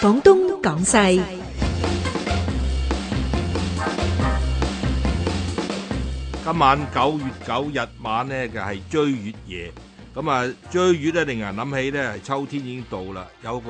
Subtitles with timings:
[0.00, 1.20] 广东讲西，
[6.42, 9.72] 今晚九月九日晚呢就系追月夜，
[10.14, 13.62] 咁啊追月咧令人谂起咧系秋天已经到啦，有。